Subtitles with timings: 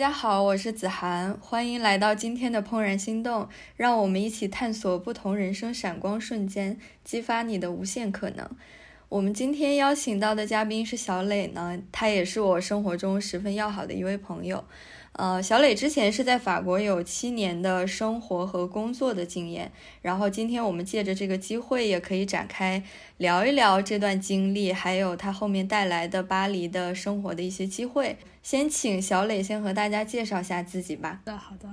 [0.00, 3.46] 大家好，我是子涵，欢迎来到今天的怦然心动，
[3.76, 8.48] 让我们一起探索不同人生闪光瞬间，激发你的无限可能。
[9.10, 14.64] 我们今天邀请到的嘉宾是小磊呢，他也是我生活中十分要好的一位朋友。
[15.12, 22.82] 呃，小磊之前是在法国有七年的生活和工作的经验，然后今天我们借着这个机会，也可以展开
[23.18, 28.16] 聊一聊这段经历，还有他后面带来的巴黎的生活的一些机会。
[28.42, 31.20] 先请小磊先和大家介绍一下自己吧。
[31.24, 31.68] 的，好的，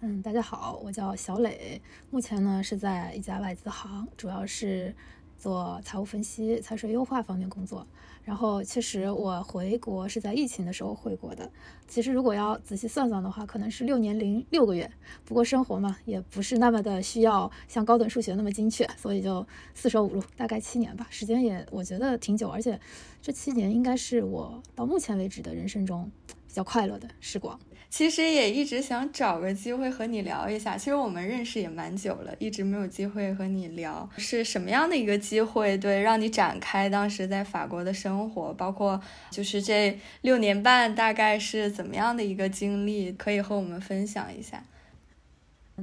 [0.00, 1.80] 嗯，大家好，我叫小磊，
[2.10, 4.94] 目前呢是在一家外资行，主要是。
[5.38, 7.86] 做财务分析、财税优化方面工作，
[8.30, 11.50] 然后其实我回国是在疫情的时候回国的。
[11.88, 14.88] 其实如果要仔细算算的话，可能是六年零六个月。
[15.24, 22.78] 不过生活嘛，也不是那么的需要像高等数学那么精确，所以就四舍五入大概七年吧，时间也我觉得挺久，而且
[23.20, 26.08] 这七年应该是我到目前为止的人生中
[26.46, 27.58] 比较快乐的时光。
[27.90, 30.78] 其实也一直想找个机会和你聊一下。
[30.78, 35.76] 其实我们认识也蛮久了，一直没有机会和你聊，是什么样的一个机会？
[35.76, 38.98] 对，让你展开当时在法国的生活，包括
[39.32, 44.62] 就是这六年半大概是怎么样的一个经历，可以和我们分享一下。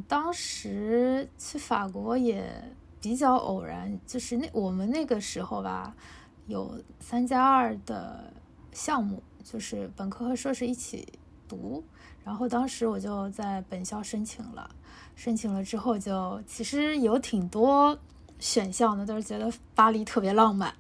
[0.08, 2.42] 当时去法国也
[3.02, 5.94] 比较偶然，就是那我们那个时候吧，
[6.46, 8.32] 有三加二的
[8.72, 11.06] 项目，就是本科和硕士一起
[11.50, 11.84] 读。
[12.28, 14.70] 然后当时我就在本校申请了，
[15.16, 17.98] 申请了之后就其实有挺多
[18.38, 20.74] 选项的，都是觉得巴黎特别浪漫，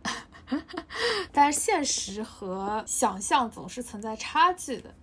[1.32, 4.94] 但是现实和想象总是存在差距的，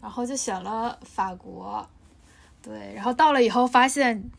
[0.00, 1.84] 然后就选了法国，
[2.62, 4.30] 对，然后到了以后发现，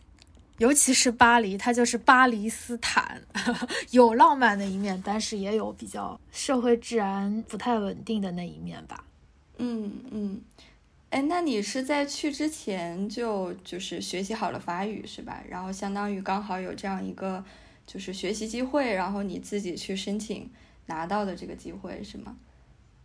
[0.60, 3.22] 尤其是巴黎，它就是巴黎斯坦，
[3.92, 9.04] 有浪漫的一面，但是也有比较社会治安不太稳定的那一面吧，
[9.58, 10.42] 嗯嗯。
[11.14, 15.44] 哎，那你是在去之前就就是学习好了法语是吧？
[15.48, 17.46] 然后相当于刚好有这样一个
[17.86, 20.50] 就是学习机会，然后你自己去申请
[20.88, 22.36] 拿到的这个机会是吗？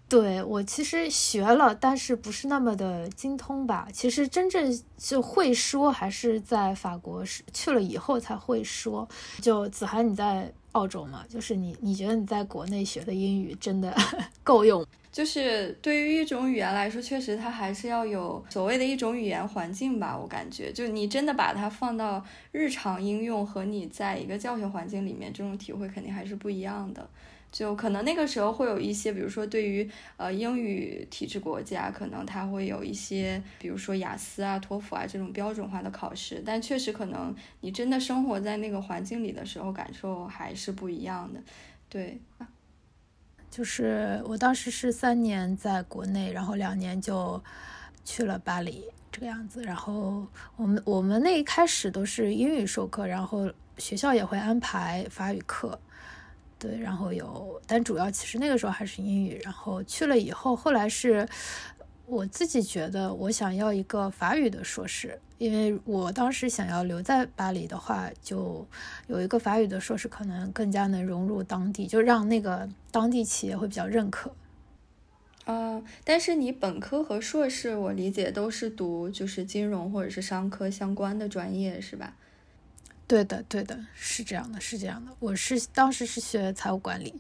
[0.08, 3.86] 对我其实学了，但是不是那么的精通吧。
[3.92, 9.06] 其实真正就会说还是在法国是去了以后才会说。
[9.42, 11.24] 就子涵你在澳洲嘛？
[11.28, 13.94] 就是你你觉得你在国内学的英语真的
[14.42, 14.82] 够用？
[15.12, 20.16] 就是对于一种语言来说，确实它还是要有所谓的一种语言环境吧。
[20.16, 27.08] 我感觉，就你真的把它放到日常应用和你在一个教学环境里面，这种体会肯定还是不一样的。
[27.50, 36.42] 就可能那个时候会有一些，比如说对于呃英语体制国家，可能它会有一些，比如说雅思啊、托福啊这种标准化的考试。
[36.44, 41.40] 但确实可能你真的生活在那个环境里的时候，感受还是不一样的。
[41.88, 42.20] 对。
[43.50, 47.42] 就是我当时是三年在国内，然后两年就
[48.04, 49.62] 去了巴黎这个样子。
[49.62, 50.26] 然后
[50.56, 55.80] 我们我们那一开始都是英语授课，然后学校也会安排法语课，
[56.58, 59.40] 对，然后有，但主要其实那个时候还是英语。
[59.44, 61.28] 然后去了以后，后来是。
[62.10, 68.66] 我自己觉得，我想要一个法语的硕士，因为我当时想要留在巴黎的话，就
[69.08, 74.32] 有一个法语的硕士，可能更加能融入当地，就让那个当地企业会比较认可。
[75.44, 82.16] 啊，但是你本科和硕士，我理解都是读就是金融或者是商科相关的专业，是吧？
[83.08, 85.10] 对的，对的，是这样的，是这样的。
[85.18, 87.14] 我是当时是学财务管理。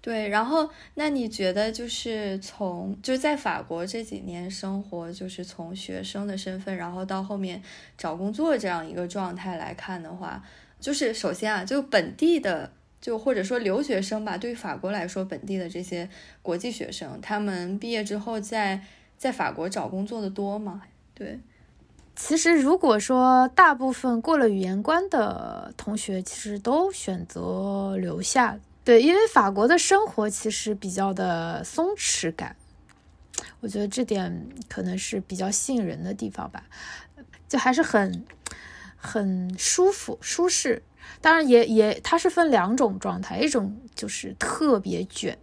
[0.00, 7.62] 对，然后那你觉得就是从就是在法国这几年生活，就是从学生的身份，然后到后面
[7.96, 10.42] 找工作这样一个状态来看的话，
[10.80, 16.08] 就是首先啊，就本地的就或者说留学生吧，对于法国来说，本地的这些
[16.42, 18.80] 国际学生，他们毕业之后在
[19.16, 20.82] 在法国找工作的多吗？
[21.14, 21.40] 对，
[22.16, 28.58] 其实如果说大部分过了语言关的同学，其实都选择留下。
[28.82, 32.56] 对，因为法国的生活其实比较的松弛感，
[33.60, 36.64] 我觉得这点可能是比较吸引人的地方吧，
[37.48, 38.24] 就还是很
[38.96, 40.82] 很舒服、舒适。
[41.20, 45.36] 当然，也也它是分两种状态，一种就是特别卷，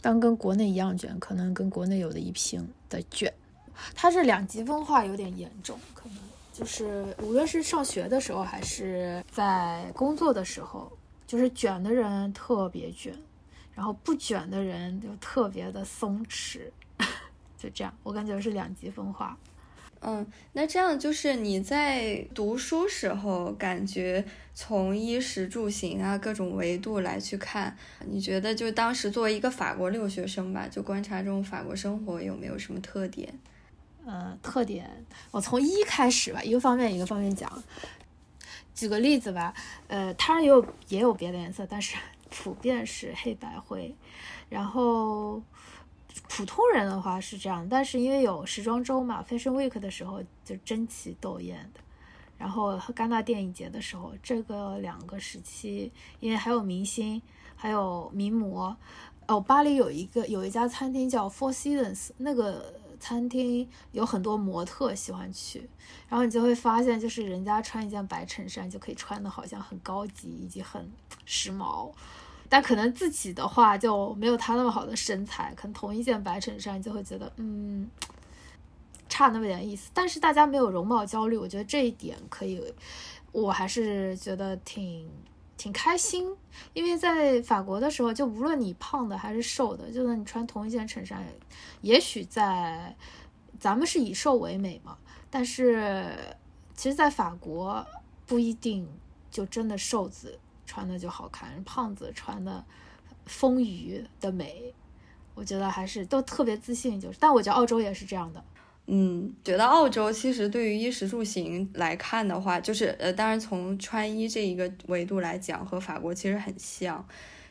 [0.00, 3.32] 当跟国内一样卷，可能跟国内有的一拼的卷。
[3.94, 6.18] 它是两极分化有点严重，可能
[6.52, 10.90] 就是无论是上学的时候，还是在工作的时候。
[11.26, 13.12] 就是卷的人特别卷，
[13.74, 16.60] 然后不卷的人就特别的松弛，
[17.58, 19.36] 就这样，我感觉是两极分化。
[20.00, 24.24] 嗯，那这样就是你在读书时候，感觉
[24.54, 27.76] 从衣食住行啊各种维度来去看，
[28.06, 33.38] 你觉得就当时作为一个法国留学生吧，就观察这种法国生活有没有什么特点？
[34.10, 37.62] 嗯，特点我从一开始吧，一个方面一个方面讲。
[38.74, 39.52] 举个例子吧，
[39.86, 41.94] 呃，它也有也有别的颜色，但是
[42.30, 43.94] 普遍是黑白灰。
[44.48, 45.42] 然后
[46.26, 51.80] 普通人的话是这样，但是因为有时装周嘛，Fashion Week 的时候就争奇斗艳的。
[52.38, 57.20] 然后和戛纳电影节的时候，这个两个时期，因为还有明星，
[57.56, 58.74] 还有名模。
[59.26, 65.68] 哦，巴黎有一个有一家餐厅叫 Four Seasons，那个餐厅有很多模特喜欢去。
[66.08, 70.90] 然后你就会发现，就是人家穿一件白衬衫就可以穿的好像很高级以及很
[71.24, 71.92] 时髦，
[72.48, 77.88] 但可能自己的话就没有他那么好的身材，可能同一件白衬衫就会觉得嗯。
[79.10, 82.62] 差那么点意思，但是大家没有容貌焦虑，我觉得这一点可以，
[83.32, 85.10] 我还是觉得挺
[85.58, 86.34] 挺开心。
[86.72, 91.22] 因为在法国的时候，就无论你胖的还是瘦的，就算你穿同一件衬衫，
[91.82, 92.96] 也许在
[93.60, 94.96] 咱们是以瘦为美嘛，
[95.28, 96.16] 但是
[96.74, 97.84] 其实，在法国
[98.24, 98.88] 不一定
[99.30, 102.64] 就真的瘦子穿的就好看，胖子穿的
[103.26, 104.72] 丰腴的美，
[105.34, 107.00] 我觉得还是都特别自信。
[107.00, 108.42] 就是，但我觉得澳洲也是这样的。
[108.90, 117.06] 嗯，觉得澳洲其实对于衣食住行来看的话，就是呃，当然从穿衣这一个维度来讲，和法国其实很像，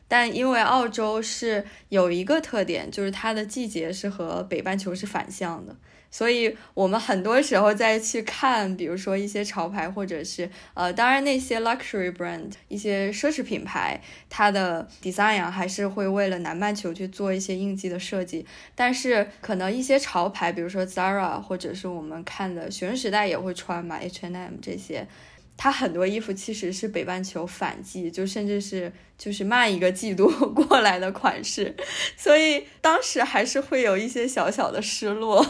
[0.07, 5.75] 但因为澳洲是有一个特点，就是它的季节是和北半球是反向的。
[6.09, 18.45] 所以，我们很多时候再去看，比如说一些潮牌，或者是呃，当然那些 luxury brand，一些奢侈品牌，它的 design 还是会为了南半球去做一些应季的设计。
[18.73, 25.05] 但是，可能一些潮牌，比如说 Zara，或者是我们看的学生时代也会穿嘛，H and M 这些，
[25.57, 31.75] 它很多衣服其实是北半球反季，就甚至是就是慢一个季度 过来的款式。
[32.15, 35.45] 所以当时还是会有一些小小的失落。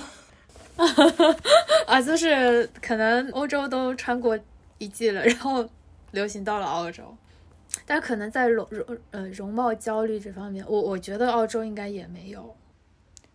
[1.87, 4.37] 啊，就是可能欧洲都穿过
[4.77, 5.67] 一季了，然后
[6.11, 7.15] 流行到了澳洲，
[7.85, 12.55] 但可能在容容呃容貌焦虑这方面，我我觉得澳洲应该也没有。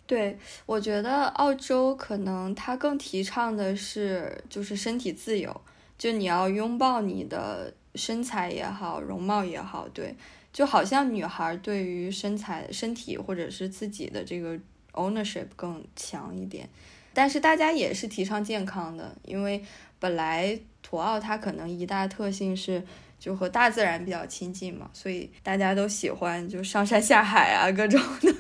[0.07, 5.61] 对，我觉得澳洲可能它更提倡的是就是身体自由，
[5.97, 10.15] 就你要拥抱你的身材也好，容貌也好，对，
[10.53, 14.59] 就好像女孩对于身材、身体或者是自己的这个
[14.93, 16.69] ownership 更强一点。
[17.15, 19.63] 但是大家也是提倡健康的，因为
[19.99, 22.83] 本来土澳它可能一大特性是
[23.19, 28.35] 就和大自然比较亲近嘛，所以大家都喜欢就上山下海啊，各种的，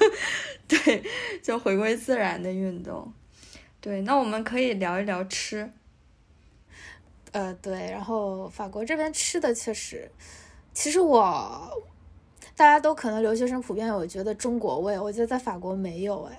[0.68, 1.02] 对，
[1.42, 3.12] 就回归自然的运动。
[3.80, 5.72] 对，那我们可以聊一聊吃。
[7.32, 10.10] 呃，对，然后法国这边吃的确实，
[10.74, 11.82] 其实我
[12.54, 16.38] 大家都可能留学生普遍有觉得中国味，我觉得在法国没有哎。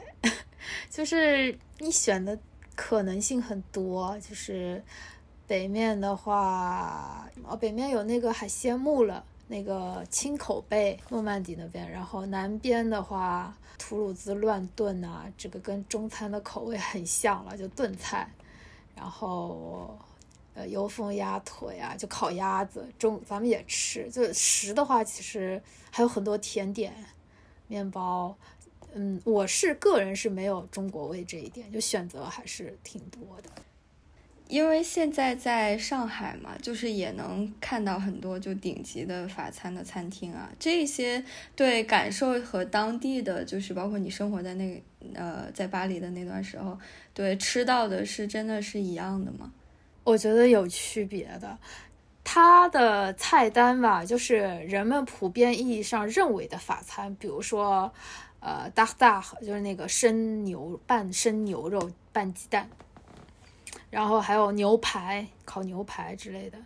[0.90, 2.38] 就是你选的
[2.76, 4.84] 可能性很多，就是
[5.46, 18.28] 北面的话，哦，北面有那个海鲜木了，那个青口贝，诺曼底那边，然后南边的话，吐鲁兹乱炖啊，这个跟中餐的口味很像了，就炖菜，
[18.96, 19.98] 然后
[20.54, 25.62] 呃油封鸭腿啊，就烤鸭子，中咱们也吃，就食的话，其实
[25.92, 26.94] 还有很多甜点，
[27.68, 28.36] 面包。
[28.96, 33.50] 嗯，我是个人是没有中国味这一点，就选择还是挺多的。
[34.50, 41.24] 因为现在在上海嘛，就是也能看到很多就顶级的法餐的餐厅啊，这些
[41.56, 44.84] 对感受和当地的就是包括你生活在那
[45.16, 46.78] 呃在巴黎的那段时候，
[47.16, 49.52] 对吃到的是真的是一样的吗？
[50.04, 51.58] 我觉得有区别的，
[52.24, 57.92] 它的菜单吧，就是人们普遍意义上认为的法餐，比如说。
[58.46, 62.70] 呃，大大就是那个生牛拌生牛肉拌鸡蛋，
[63.90, 66.58] 然后还有牛排烤牛排之类的。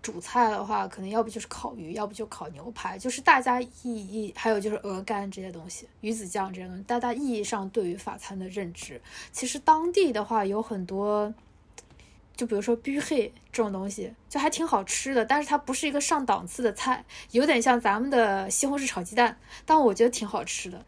[0.00, 9.02] 主菜的话，可能要不就是烤鱼，要不就烤牛排，就是大家意义还有就是鹅肝这些东西，鱼子酱这些东西，大家意义上对于法餐的认知，
[9.32, 11.34] 其实当地的话有很多。
[12.40, 20.82] 就比如说 b 黑这种东西，就还挺好吃的，但是它不是一个上档次的菜，有点像咱们的西红柿炒鸡蛋，但我觉得挺好吃的。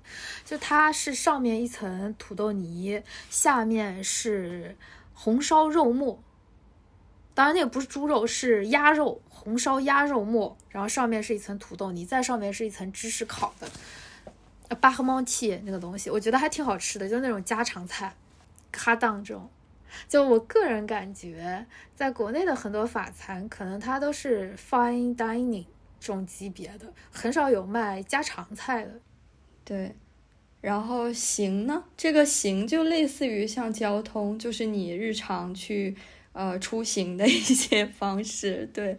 [0.47, 4.79] 就它是上面一层土豆泥，下面是
[5.13, 6.19] 红烧肉末，
[7.35, 18.15] 当然那个不是猪肉，是鸭肉，红烧鸭肉末，然后上面是一层土豆泥，再上面是一层芝士烤的，巴赫猫蒂那个东西，我觉得还挺好吃的，就是那种家常菜，
[18.73, 19.51] 哈当这种。
[20.09, 25.65] 就我个人感觉，在国内的很多法餐，可能它都是 fine dining
[25.99, 29.01] 这种级别的，很少有卖家常菜的。
[29.65, 29.95] 对，
[30.61, 35.97] 然后行呢，这个行就类似于像交通，就是你日常去
[36.33, 38.99] 呃出行的一些方式，对。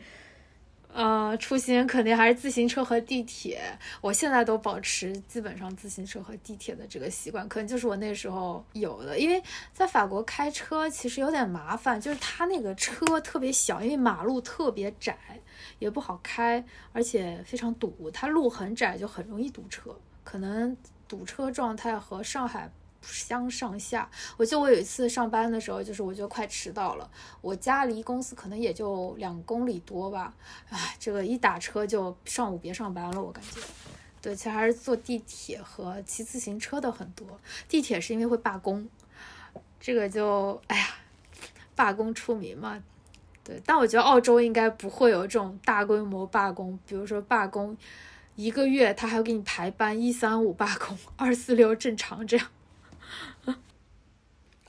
[0.94, 3.60] 呃，出行肯定还是自行车和地铁。
[4.00, 9.18] 我现在都保持基本上自行车和地铁的这个习惯，可能就是我那时候有的。
[9.18, 9.42] 因为
[9.74, 15.18] 在法国开车其实有点麻烦，就是它那个车特别小，因为马路特别窄，
[15.80, 18.12] 也不好开，而且非常堵。
[18.12, 19.98] 它路很窄，就很容易堵车。
[20.24, 22.72] 可能堵车状态和上海。
[23.04, 27.10] 不相上下，我记得我有一次上班的时候，就是我就快迟到了。
[27.42, 30.34] 我家离公司可能也就两公里多吧，
[30.70, 33.60] 唉，这个一打车就上午别上班了，我感觉。
[34.22, 37.28] 对，其实还是坐地铁和骑自行车的很多。
[37.68, 38.88] 地铁是因为会罢工，
[39.82, 40.88] 这个就哎呀，
[41.76, 42.82] 罢工出名嘛。
[43.44, 47.76] 对，但我觉得澳洲应该不会有这种大规模罢工，比如说罢工
[48.38, 52.48] 一个月，他还要给你排班，一三五罢工，二四六正常这样。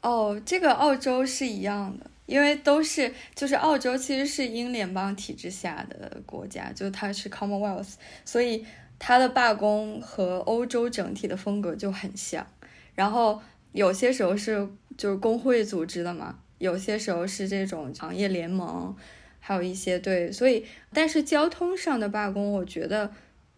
[0.05, 8.67] 哦，这个澳洲是一样的，因为都是就是澳洲其实是英联邦体制下的国家，就它是 Commonwealth，所以
[8.99, 12.47] 它的罢工和欧洲整体的风格就很像。
[12.95, 13.41] 然后
[13.73, 14.69] 有些时候是
[14.99, 18.95] 就是工会组织的嘛，有些时候是这种行业联盟，
[19.41, 23.11] 还有一些对，所以但是交通上的罢工，我觉得。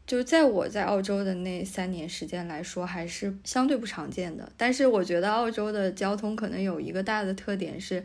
[0.07, 4.49] 就在我在澳洲的那三年时间来说，还是相对不常见的。
[4.57, 8.05] 但是我觉得澳洲的交通可能有一个大的特点是，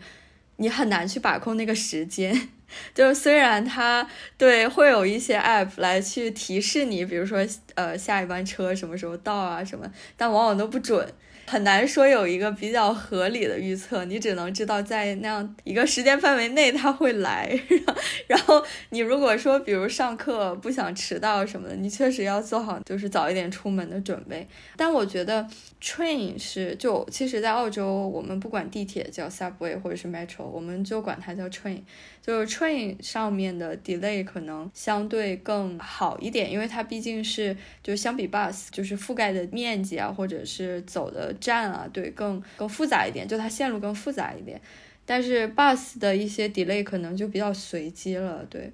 [0.55, 2.49] 你很难去把控那个时间。
[2.95, 11.05] 就是虽然它对会有一些 app 来去提示你，比如说呃下一班车什么时候到啊什么，但往往都不准。
[11.47, 17.59] 很难说有一个比较合理的预测，你只能知道在那样一个时间范围内他会来。
[18.27, 24.47] 然后你如果说比如上课不想迟到什么的，你确实要做好就是早一点出门的准备。
[24.77, 25.45] 但我觉得
[25.81, 31.81] train 是就其实，在澳洲我们不管地铁叫 subway 或者是 metro，我们就管它叫 train。
[32.21, 44.61] 就是 train 上面的 delay 可能相对更好一点，因为它毕竟是就相比 bus 就是覆盖的面积啊，或者是走的站啊，对，更更复杂一点，就它线路更复杂一点。
[45.03, 48.71] 但是 bus 的一些 delay 可能就比较随机了，对。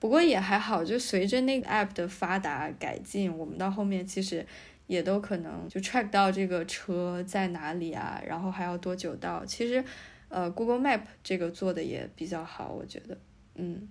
[0.00, 4.46] 不过也还好，就随着那个 app 的发达改进，我们到后面其实
[4.88, 9.84] 也都可能就 track 到这个车在哪里啊，然后还要多久到，其实。
[10.30, 13.16] 呃，Google Map 这个做的也比较好，我觉得。
[13.54, 13.88] 嗯，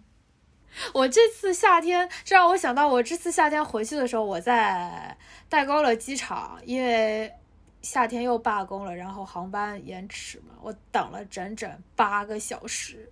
[0.93, 5.17] 我这次夏天，这让我想到我这次夏天回去的时候，我在
[5.49, 7.33] 戴高乐机场，因为
[7.81, 13.09] 夏天又罢工了，然后航班延迟嘛，我等了整整八个小时。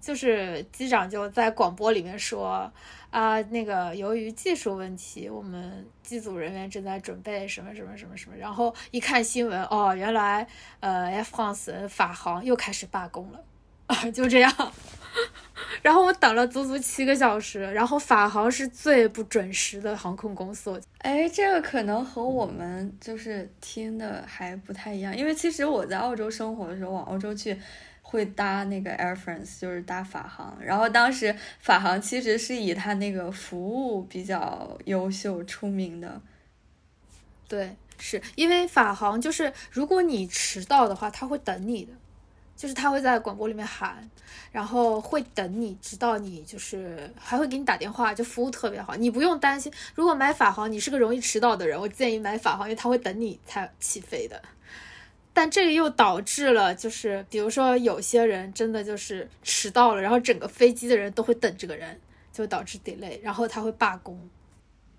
[0.00, 2.72] 就是机长就在广播里面说
[3.10, 8.36] 啊，那个由于技术问题，我们机组人员正在准备什么什么什么什么。
[8.36, 10.46] 然后一看新闻，哦，原来
[10.80, 13.44] 呃 F14 法航又开始罢工了
[13.86, 14.72] 啊，就这样。
[15.82, 20.80] 然后我等了足足七个小时，然后法航是最不准时的航空公司。
[20.98, 27.58] 哎，这个可能和我们就是听的还不太一样，因为其实我在澳洲生活的时候，往澳洲去。
[28.10, 30.58] 会搭那个 Air France，就是搭法航。
[30.60, 36.20] 然后当时法航其实是以它那个服务比较优秀出名的。
[37.46, 41.92] 对，是因为法航就是如果你迟到的话，他会等你的，
[42.56, 44.10] 就是他会在广播里面喊，
[44.50, 49.72] 然后会等你，直到你就是还会给你打电话，就服务特别好，你不用担心。
[49.94, 54.42] 如果买法航，你是个容易迟到的人，我建议买法航，因为他会等你才起飞的。
[55.32, 61.98] 但这个又导致了，就是比如说有些人真的就是迟到了，然后整个飞机的人都会等这个人，
[62.32, 64.28] 就导致 delay，然后他会罢工。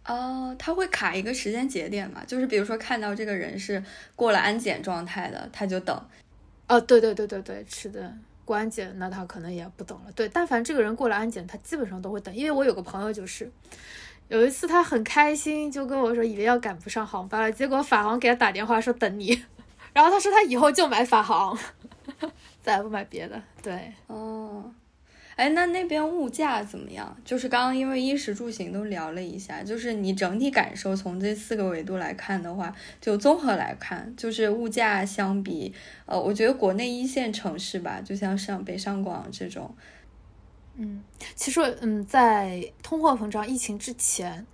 [0.06, 2.24] 哦，他会卡一个时间节点嘛？
[2.26, 3.84] 就是比如说看到这个人是
[4.16, 5.96] 过了安检状态的，他就等。
[6.68, 8.12] 哦，对对对对对，是的，
[8.44, 10.12] 过安检那他可能也不等了。
[10.16, 12.34] 对，但凡这个人过了安检，他基本上都会等。
[12.34, 13.52] 因为我有个朋友就是，
[14.30, 19.44] 有一次他很开心，就跟我说以为要赶不上航班了，结果法航给他打电话说等你。
[19.94, 21.58] 然后他说他以后就买法航，
[22.62, 23.42] 再也不买别的。
[23.62, 24.74] 对，哦，
[25.36, 27.18] 哎，那那边物价怎么样？
[27.26, 35.74] 就是刚刚因为衣食住行都聊了一下，就是你整体感受从这四个维度来看的话，就综合来看，就是物价相比，
[36.06, 39.76] 呃，我觉得国内一线城市吧，就像上北上广这种，
[40.78, 41.04] 嗯，
[41.36, 44.46] 其实嗯，在通货膨胀疫情之前。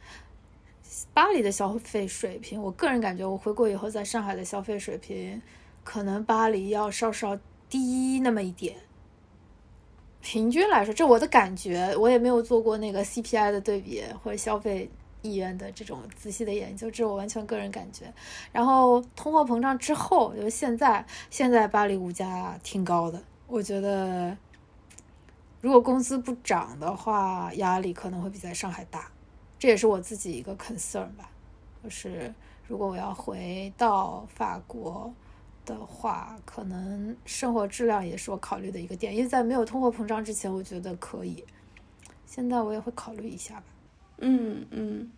[1.17, 5.41] 巴黎的消费水平，我个人感觉，我回国以后在上海的消费水平，
[5.83, 7.35] 可能巴黎要稍稍
[7.67, 8.75] 低那么一点。
[10.21, 14.91] 平均来说，这我的感觉，我也没有做过那个 CPI 的对比或者消费
[15.23, 18.13] 意愿的这种仔细的研究，这我完全个人感觉。
[18.51, 24.37] 然后通货膨胀之后，就现在现在巴黎物价挺高的，我觉得
[25.61, 29.11] 如果工资不涨的话，压力可能会比在上海大。
[29.59, 31.29] 这也是我自己一个 concern 吧，
[31.83, 32.33] 就是
[32.67, 35.13] 如果我要回到法国
[35.65, 39.15] 的话，可能生活质量也是我考虑的一个点。
[39.15, 41.43] 因为在没有通货膨胀之前，我觉得可以，
[42.25, 43.63] 现在我也会考虑一下吧。
[44.19, 45.11] 嗯嗯，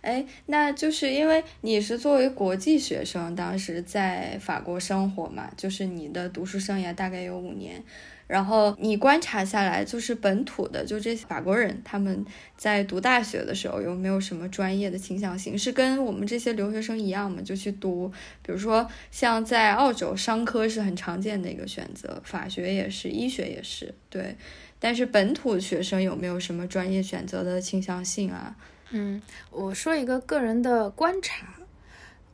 [0.00, 7.82] 哎，那就是因为你是作为国际学生，当时在法国生活嘛，就是你的读书生涯大概有五年，
[8.26, 12.24] 然后你观察下来，就是本土的就这些法国人，他们
[12.56, 15.58] 在读大学的时候有没有什么专业的倾向性？
[15.58, 17.42] 是跟我们这些留学生一样吗？
[17.42, 18.10] 就去读，
[18.42, 24.36] 比如说像在澳洲，商科是很常见的一个选择，法学也是，医学也是，对。
[24.80, 28.54] 但是本土学生有没有什么专业选择的倾向性啊？
[28.90, 31.46] 嗯，我说一个个人的观察，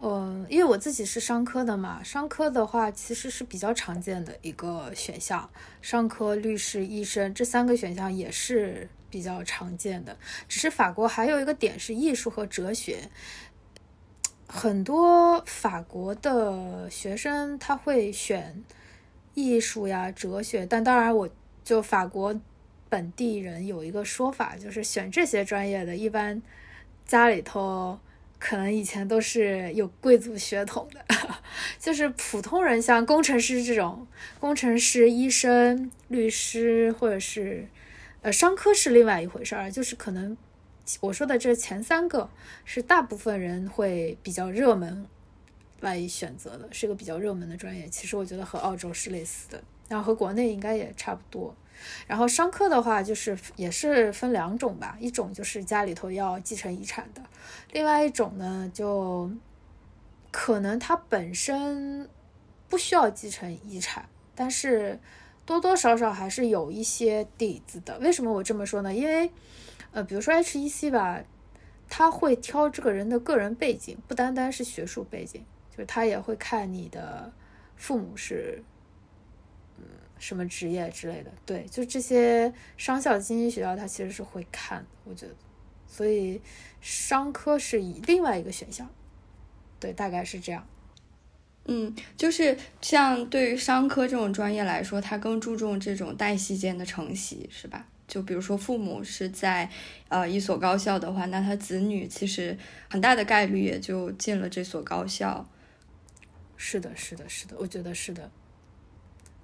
[0.00, 5.48] 嗯，因为我自己是商科的嘛，商科的话其实是比较常见的一个选项，
[5.82, 10.16] 商科、律师、医生这三个选项也是比较常见的。
[10.48, 13.10] 只是法国还有一个点是艺术和哲学，
[14.46, 18.64] 很多法国的学生他会选
[19.34, 21.28] 艺术呀、哲学，但当然我。
[21.62, 22.34] 就法国
[22.88, 26.42] 本地人有一个说法，就是选这些专业的，一般
[27.06, 27.96] 家里头
[28.40, 31.04] 可能以前都是有贵族血统的，
[31.78, 34.06] 就是普通人，像工程师这种，
[34.40, 37.68] 工程师、医生、律师，或者是
[38.22, 40.34] 呃商科是另外一回事儿，就是可能
[41.00, 42.30] 我说的这前三个
[42.64, 45.06] 是大部分人会比较热门
[45.80, 47.86] 来选择的，是个比较热门的专业。
[47.88, 49.62] 其实我觉得和澳洲是类似的。
[49.90, 51.52] 然后和国内应该也差不多，
[52.06, 57.20] 然后商科的话就是也是分两种吧，一种就是家里头要继承遗产的，
[57.72, 59.28] 另外一种呢就
[60.30, 62.08] 可能他本身
[62.68, 65.00] 不需要继承遗产，但是
[65.44, 67.98] 多多少少还是有一些底子的。
[67.98, 68.94] 为什么我这么说呢？
[68.94, 69.28] 因为
[69.90, 71.20] 呃，比如说 HEC 吧，
[71.88, 77.32] 他会挑这个人的个人背景，不单单是学术背景，就是他也会看你的
[77.74, 78.62] 父母是。
[80.20, 85.32] 什么职业之类的，对，就这些商校、精英学校，他其实是会看，我觉得，
[85.88, 86.40] 所以
[86.80, 88.88] 商科是以另外一个选项，
[89.80, 90.64] 对，大概是这样。
[91.64, 97.86] 嗯，就是像对于商科这种专业来说，他更注重这种代系间的承袭，是吧？
[98.06, 99.70] 就比如说父母是在
[100.08, 102.58] 呃一所高校的话，那他子女其实
[102.90, 105.48] 很大的概率也就进了这所高校。
[106.56, 108.30] 是的，是的，是的，我觉得是的。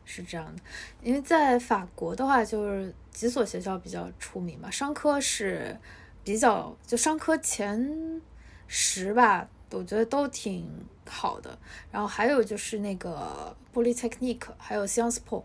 [0.08, 0.62] 是这样的，
[1.02, 4.70] 因为在法国的话，就是几所学校比较出名嘛。
[4.70, 5.76] 商科是
[6.22, 8.22] 比较，就商科前
[8.68, 10.64] 十吧，我觉得都挺
[11.08, 11.58] 好的。
[11.90, 15.42] 然后还有就是那个 Polytechnique，还有 Sciences Po，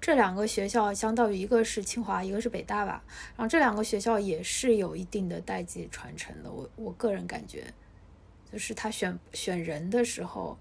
[0.00, 3.04] 这两个学校相当于一个是清华，一个是北大吧。
[3.36, 6.50] 然后这两个学校也是有一定的代际传承的。
[6.50, 7.72] 我我个人感觉，
[8.52, 10.58] 就是他选选人的时候，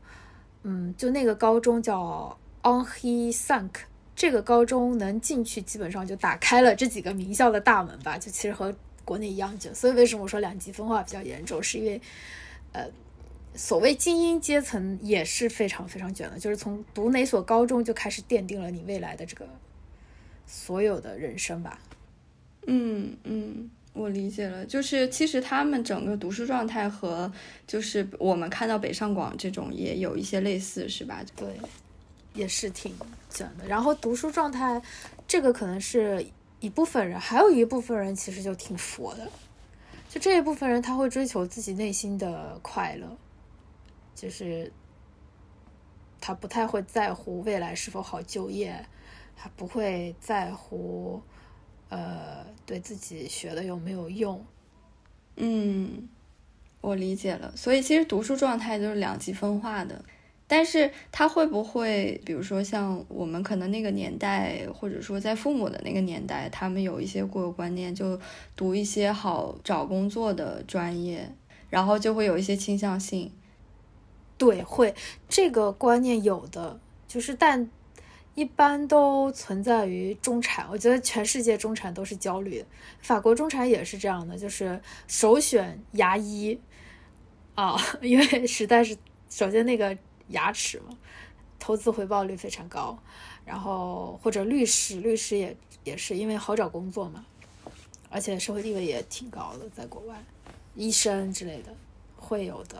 [0.61, 2.37] 嗯，就那个高中叫。
[2.69, 3.71] On he sunk，
[4.15, 8.15] 这个高中能进去，基本上就打开了这几个名校的大门吧。
[8.15, 11.99] 就其实和国内一样卷，所以为什么我说两极分化比较严重，是因为，
[12.73, 12.85] 呃，
[13.55, 19.49] 所谓精英阶层也是非常非常卷的，就是从读哪所高中就开始奠定了你未来的这个
[20.45, 21.79] 所有的人生吧。
[22.67, 27.31] 嗯嗯，我理解了，就是其实他们整个读书状态和
[27.65, 31.23] 就是我们看到北上广这种也有一些类似，是吧？
[31.35, 31.47] 对。
[32.33, 32.95] 也是挺
[33.29, 34.81] 卷的，然后读书状态，
[35.27, 36.25] 这个可能是
[36.59, 39.27] 一部分人，还有一部分人其实就挺佛的，
[40.07, 43.17] 就这一部分人他会追求自己内心的快乐，
[44.15, 44.71] 就是
[46.21, 48.85] 他不太会在乎未来是否好就业，
[49.35, 51.21] 他不会在乎
[51.89, 54.45] 呃对自己学的有没有用，
[55.37, 56.07] 嗯，
[56.81, 60.05] 我理解了，所以其实读书状态就是两极分化的。
[60.51, 68.19] 但是他会不会，比如说像我们可能那个年代，或者说在父母的那个年代，他们有一些固有观念，就
[68.55, 71.31] 读一些好找工作的专业，
[71.69, 73.31] 然后就会有一些倾向性。
[74.39, 74.95] 对，会
[75.27, 77.69] 这个观念有的，就是但
[78.33, 80.65] 一般都存在于中产。
[80.71, 82.65] 我觉得全世界中产都是焦虑，
[83.01, 86.59] 法国中产也是这样的，就是首选牙医
[87.53, 88.97] 啊， 因为实在是
[89.29, 89.95] 首先那个。
[90.29, 90.97] 牙齿嘛，
[91.59, 92.97] 投资回报率非常高，
[93.45, 97.25] 然后或者律师，律师也也是因为好找工作嘛，
[98.09, 100.23] 而且社会地位也挺高的，在国外，
[100.75, 101.73] 医生之类的
[102.17, 102.77] 会有的。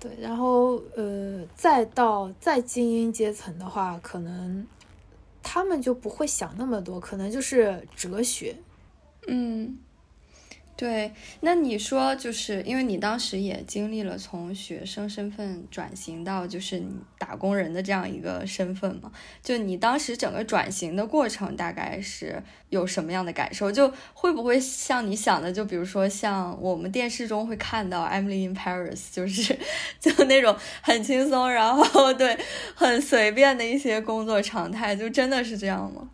[0.00, 4.66] 对，然后呃，再到再精英阶层的话，可能
[5.42, 8.56] 他们就不会想那么多，可能就是哲学。
[9.26, 9.78] 嗯。
[10.78, 16.80] 对，那你说，就是因为你当时也经历了从学生身份转型到就是
[17.18, 19.10] 打工人的这样一个身份嘛？
[19.42, 23.72] 就你当时整个转型的过程，大概是有什么样的感受？
[23.72, 29.58] 就会不会像你想的，就比如说像我们电视中会看到《Emily in Paris》，就是
[29.98, 32.38] 就那种很轻松，然后对
[32.76, 36.08] 很随便的一些工作常态，就真的是这样吗？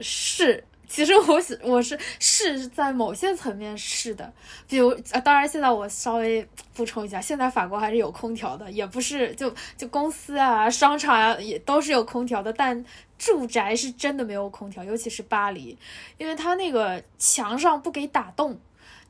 [0.00, 0.64] 是。
[0.88, 4.30] 其实我我是是在某些层面是的，
[4.68, 12.84] 比如啊，当然现在我稍微补充一下，现在法国还是有空调的，也不是就就公司啊、商场啊也都是有空调的，但
[13.16, 15.78] 住宅是真的没有空调，尤其是巴黎，
[16.18, 18.60] 因为它那个墙上不给打洞，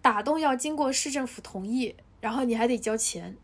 [0.00, 3.36] 打洞要经过市政府同意，然后你还得交钱。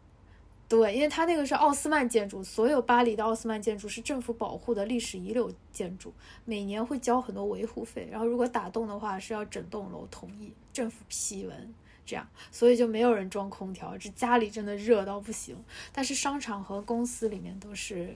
[0.69, 6.13] 对，因为它那个是奥斯曼建筑，所有巴黎的奥斯曼建筑是政府保护的历史遗留建筑，
[6.45, 8.07] 每年会交很多维护费。
[8.11, 13.97] 然后如果打洞的话，是要整栋楼同意，政府批文这样，所以就没有人装空调。
[13.97, 15.57] 这家里真的热到不行，
[15.91, 18.15] 但是商场和公司里面都是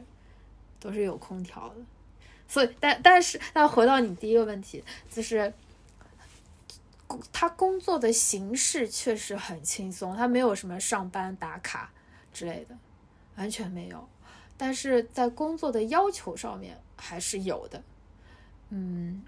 [0.79, 1.77] 都是有空调的。
[2.47, 5.51] 所以，但但是，那回到你第一个问题，就是
[7.33, 11.91] 他工作的形式确实很轻松，他没有什么上班打卡。
[12.33, 12.77] 之类的，
[13.37, 14.09] 完全没有，
[14.57, 17.83] 但是在工作的要求上面还是有的，
[18.71, 19.23] 嗯，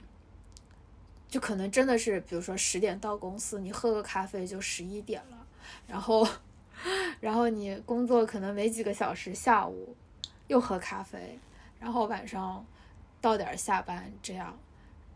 [1.28, 5.46] 就可能真的是，比如说十点到公司，你喝个咖啡就十一点了，
[5.86, 6.26] 然后，
[7.20, 9.96] 然后你工作可能没几个小时，下午
[10.48, 11.38] 又喝咖啡，
[11.80, 12.64] 然后晚上
[13.20, 14.58] 到点下班这样。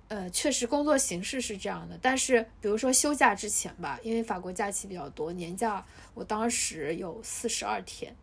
[0.09, 8.17] 呃，确实工作形式是这样的，但是比如说休假之前吧，因为法国假期比较多，年假我当时有四十二天，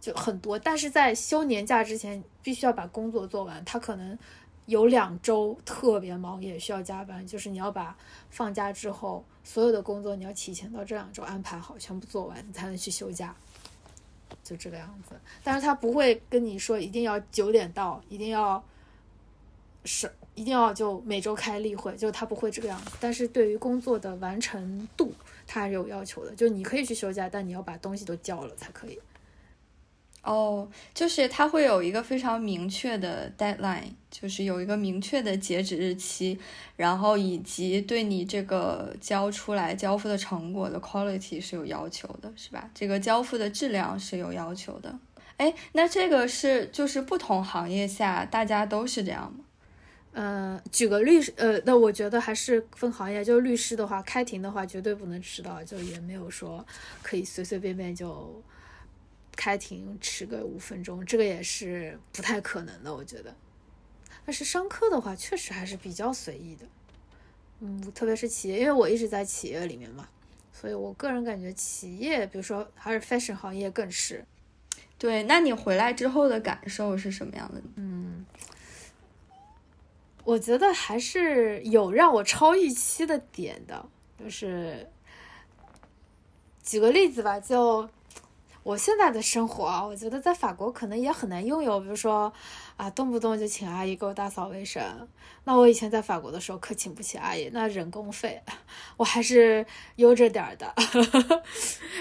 [0.00, 0.58] 就很多。
[0.58, 3.64] 但是在休年假之前，必须要把工作做完。
[3.64, 4.18] 他可能
[4.66, 7.96] 有两周特别忙，也需要加班，就是你要把
[8.30, 13.32] 放假之后所有的工作你要提前到这两周安排好，全部做完，你才能去休假，
[14.42, 15.14] 就这个样子。
[15.44, 18.64] 但是他不会跟你说一定要九点到，一定要
[19.84, 20.12] 是。
[20.34, 22.92] 一定要就每周开例会，就他不会这个样子。
[23.00, 25.12] 但是对于工作的完成度，
[25.46, 26.34] 他还是有要求的。
[26.34, 28.98] 就你可以去休假，但你要把东西都交了才可以。
[30.22, 36.38] 哦，就是他会有一个非常明确的 deadline，就是有一个明确的截止日期，
[36.76, 42.70] 然后以及对你这个交出来交付的成果的 quality 是有要求的，是吧？
[42.74, 44.98] 这个交付的质量是有要求的。
[45.36, 49.43] 哎，那这个是就是不同行业下大家都是这样吗？
[50.16, 53.24] 嗯，举个律师，呃，那我觉得还是分行业。
[53.24, 56.64] 就是律师的话，开庭的话绝对不能迟到，就也没有说
[57.02, 58.40] 可以随随便便就
[59.34, 63.34] 开庭迟个五分钟，这个也是不太可能的，我觉得。
[64.24, 66.64] 但是商科的话，确实还是比较随意的。
[67.58, 70.08] 嗯，特别是企业，因为我一直在企业里面嘛，
[70.52, 74.24] 所以我个人感觉企业，比如说还是 fashion 行业更是。
[74.96, 77.60] 对，那你回来之后的感受是什么样的？
[77.74, 77.93] 嗯。
[80.24, 83.86] 我觉得还是有让我超预期的点的，
[84.18, 84.90] 就是
[86.62, 87.88] 举个例子吧，就
[88.64, 92.32] 我现在的生活啊，我觉得在法国可能也很难拥有，比如说。
[92.76, 94.82] 啊，动不动就请阿姨给我打扫卫生。
[95.44, 98.42] 那我以前在法国的时候可请不起阿姨，那人工费
[98.96, 100.74] 我还是悠着点儿的。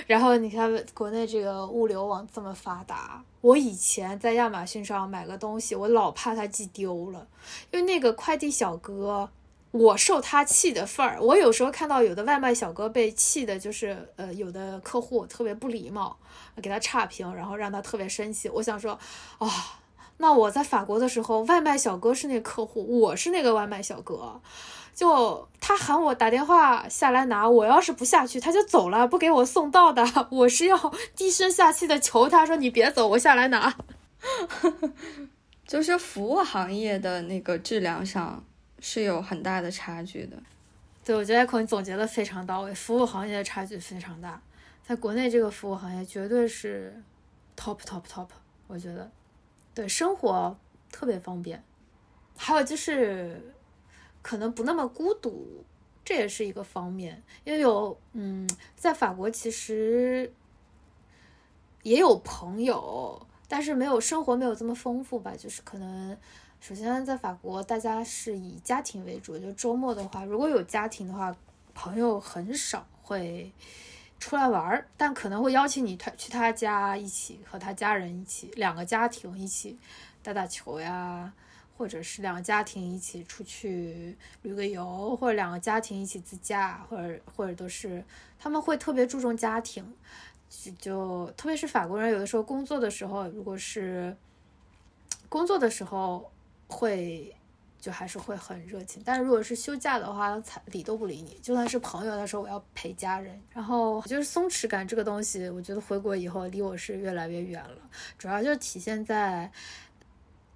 [0.08, 7.28] 然后你看国内这个物流网这么发达，我以前在亚马逊上买个东西，我老怕它寄丢了，
[7.70, 9.30] 因为那个快递小哥，
[9.74, 11.22] 我受他气的份儿。
[11.22, 16.18] 我有时候看到有的外卖小哥被气的，就是呃，有的客户特别不礼貌，
[16.62, 18.48] 给他差评，然后让他特别生气。
[18.48, 18.98] 我想说，
[19.40, 19.50] 啊。
[20.18, 24.40] 那我在法国的时候，外卖小哥是那客户，我是那个外卖小哥，
[24.96, 30.06] 就他喊我打电话下来拿，我要是不下去，他就走了，不给我送到的。
[30.30, 33.76] 我是要低声下气的求他说：“你别走，我下来拿。”
[35.68, 38.46] 就是服务行业的那个质量上
[38.86, 40.36] 是有很大的差距的。
[41.06, 44.42] 对，我觉得可能总结的非常到位，服务行业的差距非常大，
[44.86, 47.02] 在国内这个服务行业绝对是
[47.56, 48.28] top top top，
[48.68, 49.10] 我觉得。
[49.74, 50.56] 对生活
[50.92, 51.64] 特别方便，
[52.38, 53.42] 还有就是
[54.22, 55.66] 可能不那么孤独，
[56.06, 57.24] 这也是一个方面。
[57.44, 60.32] 因为有嗯，在法国其实
[61.82, 65.34] 也有朋友，但是没有生活没有这么丰富吧。
[65.36, 66.16] 就是可能
[66.64, 71.36] 首先在法国，大家是以家庭为主，就周末的话，如果有家庭的话，
[71.74, 73.52] 朋友很少会
[74.18, 79.78] 出来玩儿，但可能会邀请你他去他家一起和他家人一起，两个家庭一起
[80.22, 81.34] 打打球呀，
[81.78, 88.02] 或者是两个家庭一起出去旅个游，或者两个家庭一起自驾，或者或者都是
[88.40, 89.86] 他们会特别注重家庭，
[90.50, 94.16] 就就特别是法国人，有的时候工作的时候，如果是
[95.28, 96.32] 工作的时候
[96.74, 97.36] 会。
[97.84, 101.38] 就还是会很热情，但是如果是休假的话，他理都不理你。
[101.42, 103.38] 就算是朋友，他说我要陪家人。
[103.52, 107.78] 然后就是松弛感这个东西，我觉得回国以后离我是越来越远了。
[108.18, 109.52] 主要就体现在，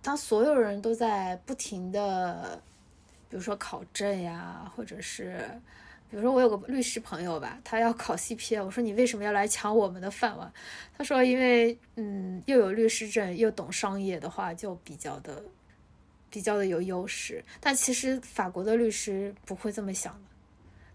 [0.02, 2.62] 当所有人都在不停的，
[3.30, 5.38] 比如说考证呀，或者是，
[6.10, 10.50] 比如说我有个律师朋友吧，他要考 CPA，我说你为什么要来抢我们的饭碗？
[10.98, 15.44] 他说因为嗯，又有律师证又懂商业的话，就比较的。
[16.30, 20.20] 比较的有优势，但其实法国的律师不会这么想的，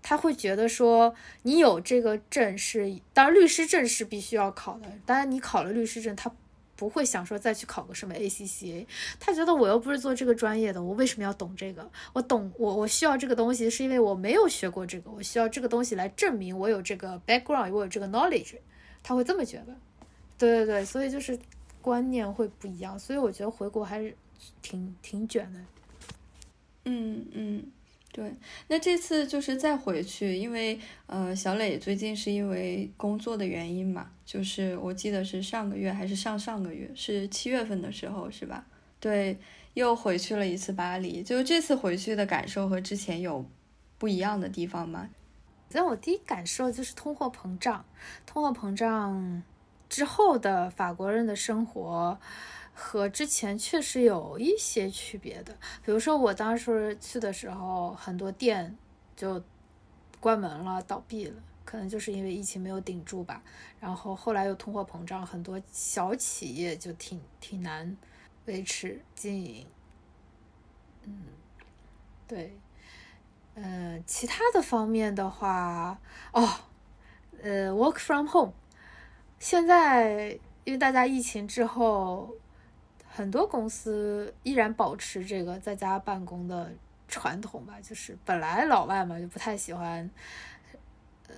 [0.03, 6.31] 他会觉得说你有这个证是，当然律师证是必须要考的，当然你考了律师证，他
[6.77, 8.87] 不会想说再去考个什么 ACCA，
[9.21, 11.88] 他觉得我又不是做这个专业的，我为什么要懂这个？
[12.12, 18.57] 我懂我我需要这个东西是因为我没有学过这个，我需要这个东西来证明我有这个 background，我有这个 knowledge，
[19.03, 19.77] 他会这么觉得，
[20.37, 21.38] 对对对，所以就是
[21.81, 24.14] 观念会不一样，所以我觉得回国还是。
[24.61, 25.61] 挺挺卷的，
[26.85, 27.64] 嗯嗯，
[28.12, 28.33] 对。
[28.68, 38.64] 那这次就是再回去，因为呃，小磊最近是因为工作的原因嘛，就是我记得是上个月还是上上个月，是七月份的时候，是吧？
[39.00, 39.38] 对，
[39.74, 41.22] 又回去了一次巴黎。
[41.22, 43.44] 就这次回去的感受和之前有
[43.98, 45.11] 不一样的地方吗？
[45.70, 47.85] 那我第一感受就是通货膨胀，
[48.26, 49.42] 通货膨胀
[49.88, 52.18] 之后的法国人的生活。
[52.85, 58.77] 和之前确实有一些区别的，比如说我当时去的时候，很多店
[59.14, 59.40] 就
[60.18, 63.40] 关门了、倒闭了，可能就是因为疫情没有顶住吧。
[63.79, 67.97] 然后后来又通货膨胀，很多小企业就挺挺难
[68.47, 69.64] 维持经营。
[71.05, 71.23] 嗯，
[72.27, 72.59] 对，
[73.55, 75.99] 嗯，其他的方面的话，
[76.33, 76.49] 哦，
[77.40, 78.53] 呃，work from home，
[79.38, 82.35] 现在因为大家疫情之后。
[83.14, 86.72] 很多公司依然保持这个在家办公的
[87.09, 90.09] 传统吧，就是本来老外嘛就不太喜欢，
[91.29, 91.35] 呃，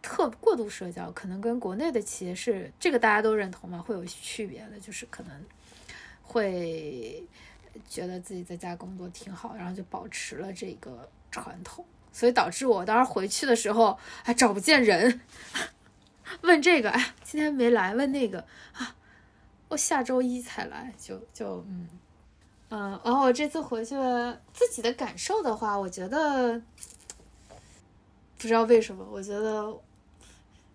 [0.00, 5.44] 特过度社交，可能跟国内的企业是这个大家都认同嘛，会有区别的，就是可能
[6.22, 7.22] 会
[7.86, 15.20] 觉得自己在家工作挺好，然后就保持了这个传统，所以导致我当时回去的时候还找不见人，
[16.40, 18.40] 问这个，哎，今天没来，问那个
[18.72, 18.94] 啊。
[19.68, 21.88] 我下周一才来，就就嗯
[22.70, 23.94] 嗯，然后我这次回去
[24.52, 26.60] 自己的感受的话，我觉得
[28.36, 29.74] 不知道为什么，我觉得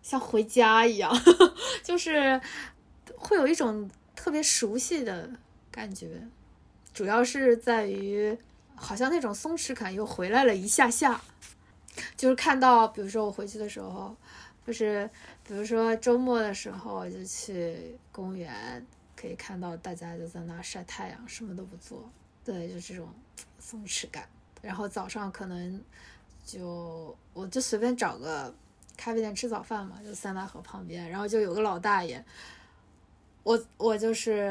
[0.01, 1.11] 像回家一样，
[1.83, 2.39] 就是
[3.17, 5.29] 会有一种特别熟悉的
[5.71, 6.27] 感觉，
[6.93, 8.37] 主要是在于
[8.75, 11.21] 好像那种松弛感又回来了一下下，
[12.17, 14.15] 就是看到，比如说我回去的时候，
[14.65, 15.09] 就是。
[15.45, 18.81] 比如说周末的时候就去公园，
[19.13, 22.09] 可以看到大家就在那晒太阳，什么都不做，
[22.45, 23.09] 对，就这种
[23.59, 24.25] 松弛感。
[24.61, 25.83] 然后早上可能
[26.45, 28.55] 就我就随便找个
[28.95, 32.23] 咖啡店吃早饭嘛，就塞纳河旁边，然后就有个老大爷，
[33.43, 34.49] 我我就是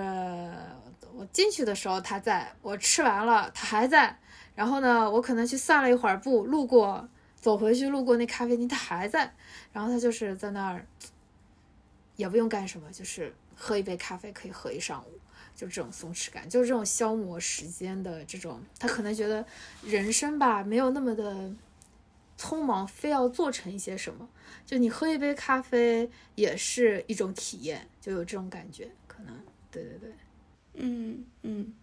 [1.15, 4.15] 我进去的时候他在，我吃完了他还在，
[4.55, 7.09] 然后呢我可能去散了一会儿步，路过。
[7.43, 9.35] 走回去路过那咖啡厅，他还在，
[9.73, 10.87] 然后他就是在那儿，
[12.15, 15.19] 也不用干什么，就是喝一杯咖啡可以喝一上午，
[15.57, 19.45] 就这种松弛感，就是这种消磨时间的这种，他可能觉得
[19.83, 21.51] 人生吧没有那么的
[22.39, 24.29] 匆忙，非要做成一些什么，
[24.65, 29.37] 就你喝一杯咖啡也是一种体验，就有这种感觉，可能，
[29.69, 30.13] 对对对，
[30.75, 31.75] 嗯嗯，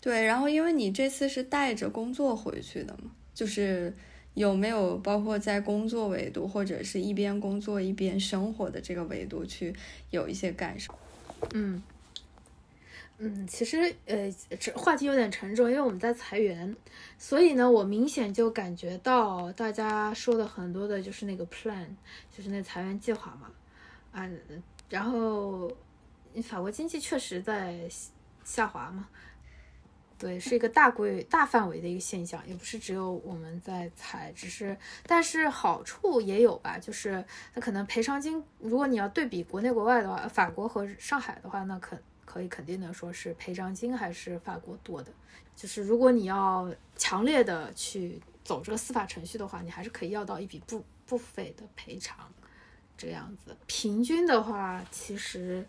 [0.00, 3.94] 对，然后因为你这次是带着工作回去的嘛，就是。
[4.34, 9.74] 有没有包括在工作维度，或者是一边工作一边生活的这个维度去
[10.10, 10.94] 有一些感受？
[11.52, 11.82] 嗯
[13.18, 16.74] 嗯，其实呃，这话题有点沉重，因为我们在裁员，
[17.18, 21.86] 所以呢，我明显就感觉到大家说的很多的就是那个 plan，
[22.34, 23.50] 就是那裁员计划嘛，
[24.12, 24.26] 啊，
[24.88, 25.70] 然后
[26.42, 27.78] 法国经济确实在
[28.42, 29.06] 下滑嘛。
[30.20, 45.10] 对，是一个大规大范围的一个现象，也不是只有我们在裁，只是，但是好处也有吧，就是那可能赔偿金，如果你要对比国内国外的话，法国和上海的话，那肯可以肯定的说是赔偿金还是法国多的，
[45.56, 52.30] 就是如果你要强烈的去走这个司法程序的话，你还是可以要到一笔不不菲的赔偿，
[52.98, 53.56] 这个样子。
[53.66, 55.66] 平均的话，其实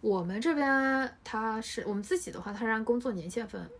[0.00, 3.70] 我们这边他是我们自己的话，他是按工作年限分，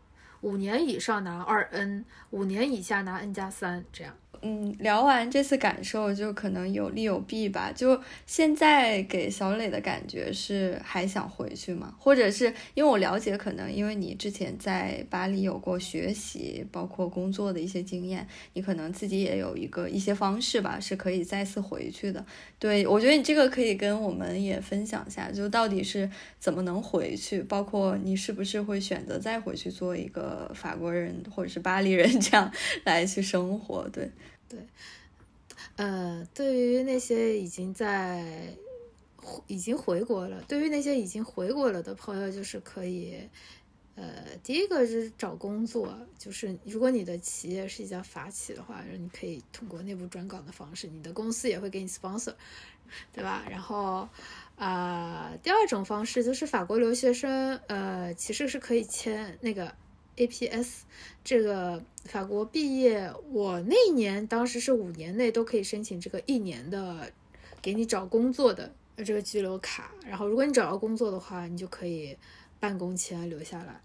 [0.43, 4.15] 五年以上拿二 N，五年以下拿 N 加三这样。
[4.41, 7.71] 嗯，聊完这次感受，就可能有利有弊吧。
[7.71, 11.95] 就现在给小磊的感觉是还想回去吗？
[11.97, 22.25] 或者是因为我了解，可能因为你之前在巴黎有过学习，包括工作的一些经验，你可能自己也有一个一些方式吧，是可以再次回去的。
[22.59, 32.51] 对我觉得你这个可以跟我们也分享一下，就到底是怎么能回去，包括你是不是会选择再回去做一个法国人或者是巴黎人这样
[32.83, 33.89] 来去生活？
[33.93, 34.11] 对。
[34.53, 34.67] 对，
[35.77, 38.55] 呃，对于那些已经在
[39.47, 43.17] 已经回国了，对于那些已经回国了的朋友，就是可以，
[43.95, 52.35] 呃，第一个是找工作，就是如果你的企业是一家法企的话，你可以通过内部转岗的方式，你的公司也会给你 sponsor，
[53.11, 53.47] 对吧？
[53.49, 54.07] 然后，
[54.57, 59.75] 啊，第二种方式就是法国留学生，呃，其实是可以签那个。
[60.17, 60.81] APS
[61.25, 67.11] 这个法国毕业，我那一年当时是五年内都可以申请这个一年的
[67.63, 69.93] 给你找工作的这个居留卡。
[70.05, 72.17] 然后如果你找到工作的话，你就可以
[72.61, 73.81] 办工签留下来。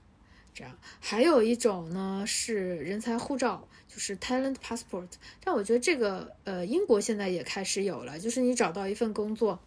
[0.54, 5.08] 这样还有一种呢是人才护照，就是 Talent Passport。
[5.44, 9.60] 但我觉得这个呃英国现在也开始有了，就是你找到一份工作，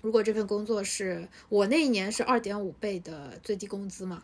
[0.00, 4.22] 如果这份工作是我那一年是二点五倍的最低工资嘛。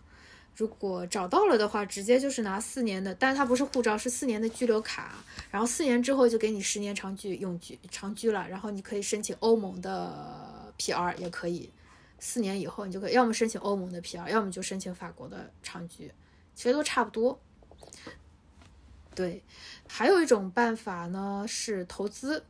[0.54, 5.14] 如果找到了的话，直接就是拿四年的，但是它不是护照，是四年的居留卡。
[5.50, 8.46] 然后四年之后就给你十年长居永居长居了。
[8.48, 11.70] 然后你可以申请欧盟的 PR 也可以。
[12.18, 16.12] 四年以后你就可以要么申请欧盟的 PR，要么就申请法国的长居，
[16.54, 17.40] 其实都差不多。
[19.14, 19.42] 对，
[19.88, 22.44] 还有一种办法呢是投资。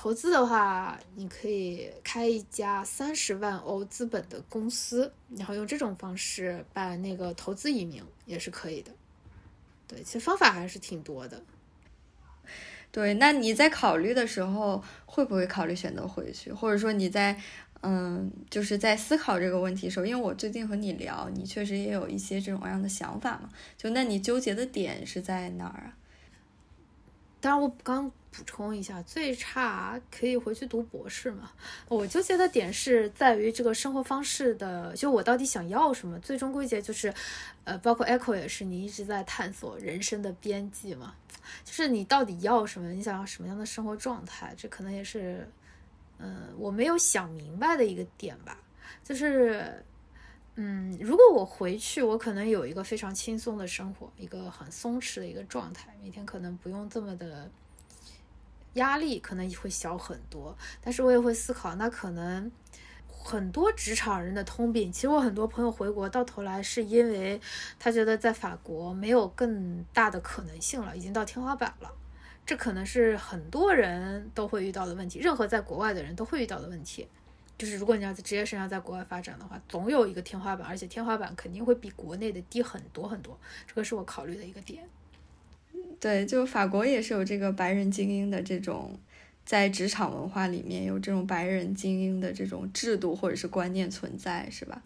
[0.00, 8.90] 投资的话，你可以开一家三十万欧资本的公司，然后用这种方式办那个投资移民也是可以的。
[9.86, 11.42] 对，其实方法还是挺多的。
[12.90, 16.50] 对，那你在考虑的时候，会不会考虑选择回去？
[16.50, 17.38] 或者说你在
[17.82, 23.50] 嗯，就是在思考这个问题的时候，因为我最近和你聊，你确实也有一些这种样的想法嘛？
[23.76, 25.92] 就那你纠结的点是在哪儿啊？
[27.38, 28.10] 当然，我刚。
[28.30, 31.50] 补充一下，最差可以回去读博士嘛？
[31.88, 36.18] 我纠结的点是在于这个生活方式的，就我到底想要什么？
[36.20, 37.12] 最终归结就是，
[37.64, 41.14] 呃，包括 Echo 也是，你一直在探索人生的边际嘛。
[41.64, 42.88] 就是你到底要什么？
[42.92, 44.54] 你想要什么样的生活状态？
[44.56, 45.48] 这可能也是，
[46.18, 48.56] 嗯，我没有想明白的一个点吧。
[49.02, 49.84] 就是，
[50.54, 57.50] 嗯，如果我回去，我可能有一个非常轻松的生活，一个很松弛的一个状态，每天可能不用这么的。
[58.74, 62.50] 压力可能也会小很多，但是我也会思考，那可能
[63.08, 64.92] 很多职场人的通病。
[64.92, 67.40] 其实我很多朋友回国到头来是因为
[67.78, 71.92] 他觉得在法国没有更大的可能性了，已经到天花板了。
[72.46, 77.06] 这可能是很多人都会遇到的问题，任何在国外的人都会遇到的问题。
[77.58, 83.38] 就是如果你要在职业生涯在国外发展的话，总有一个天花板，而且天花板肯定会比国内的低很多很多。
[83.66, 84.88] 这个是我考虑的一个点。
[86.00, 88.98] 对，就法国也是有这个白人精英的这种，
[89.44, 94.82] 在职场文化里面有这种白人精英的这种制度或者是观念存在，是吧？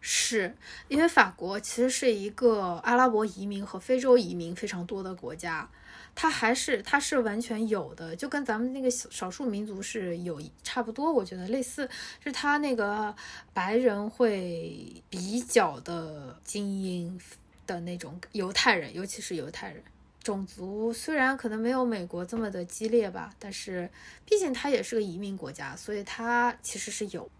[0.00, 0.54] 是
[0.86, 5.68] 因为法国其实是一个阿拉伯移民和非洲移民非常多的国家，
[6.14, 11.90] 它还是它是完全有的，就跟咱们那个少数民族是有差不多，我觉得类似，
[12.22, 13.12] 是他那个
[13.52, 17.20] 白人会比较的精英
[17.66, 19.82] 的那种犹太人，尤其是犹太人。
[20.26, 23.88] 种族虽然可能没有美国这么的激烈吧，但是
[24.24, 27.30] 毕竟它也是个移民国家，所以它其实是有。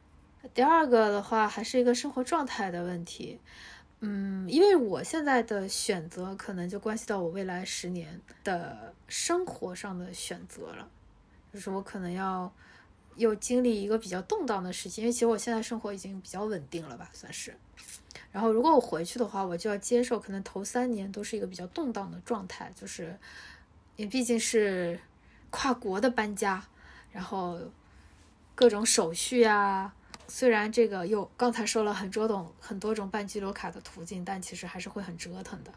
[0.54, 3.40] 第二个的话，还是一个生活状态的问题。
[3.98, 10.88] 嗯，因为我现在的选择可能就关系到我未来十年的生活上的选择了，
[11.52, 12.52] 就是我可能要
[13.16, 17.56] 又经历一个比较动荡的时期，因为其实我现在生活已经比较稳定了吧，算是。
[18.32, 23.18] 然后，如果我回去的话，我就要接受可能头三年都是一个比较动荡的状态，就是
[23.96, 25.00] 也毕竟是
[25.48, 26.62] 跨国的搬家，
[27.12, 27.58] 然后
[28.54, 29.94] 各种手续啊。
[30.28, 35.72] 虽然这个又刚才说了很多种很多种办居留卡的途径，但其实还是会很折腾的。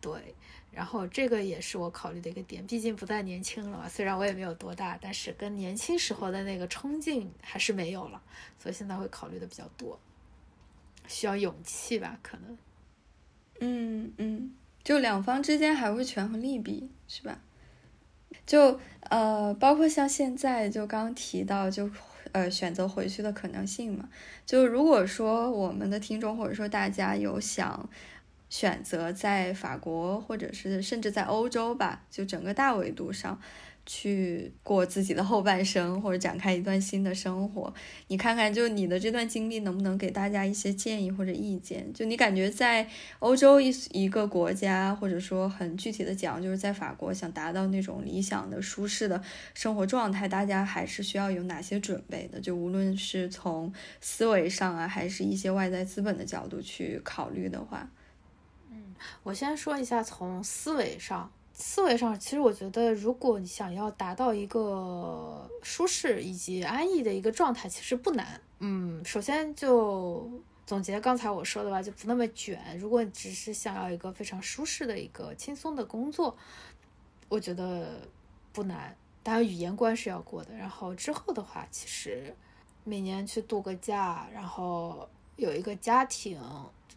[0.00, 0.34] 对，
[0.72, 3.88] 然后这个也是我考虑的一个点，毕竟不再年轻了嘛。
[3.88, 8.22] 虽然我也没有多大，但是跟年轻时候的那个冲劲还是没有了，
[8.58, 9.98] 所以现在会考虑的比较多。
[11.08, 12.56] 需要勇气吧，可能，
[13.60, 14.54] 嗯嗯，
[14.84, 17.40] 就两方之间还会权衡利弊，是吧？
[18.46, 21.90] 就呃，包括像现在就刚提到就
[22.30, 24.08] 呃选择回去的可能性嘛。
[24.46, 27.90] 就如果说我们的听众或者说大家有想
[28.50, 33.40] 选择在法国或者是甚至在欧洲吧，就整个大维度上。
[33.86, 37.74] 去过自己的后半生，或者展开一段新的生活，
[38.06, 41.92] 你看看，就你的这段经历能不能给大家一些建议或者意见？
[41.92, 42.88] 就你感觉在
[43.18, 49.20] 欧洲一一个国家，或者说很具体的讲，就是在法国想达到那种理想的舒适的
[49.54, 52.38] 生活状态，大家还是需要有哪些准备的？
[52.38, 57.90] 就无论是从思维上啊，还是一些外在资本的角度去考虑的话，
[59.22, 61.30] 我先说一下从思维上。
[61.52, 68.40] 思维上，其实我觉得，如果你想要达到一个舒适以及安逸的一个状态，其实不难。
[68.60, 70.30] 嗯，首先就
[70.64, 72.78] 总结刚才我说的吧，就不那么卷。
[72.78, 76.34] 如果你只是想要一个非常舒适的一个轻松的工作，
[77.28, 78.08] 我觉得
[78.54, 78.96] 不难。
[79.22, 80.54] 当然，语言关是要过的。
[80.54, 82.34] 然后之后的话，其实
[82.84, 86.40] 每年去度个假，然后有一个家庭，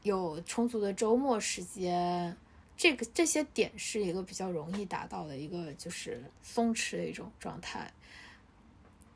[0.03, 2.37] 有充足的周末时间。
[2.75, 7.89] 这个这些点是一个比较容易达到的一个就是松弛的一种状态，